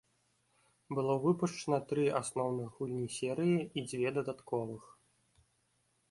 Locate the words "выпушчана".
1.25-1.77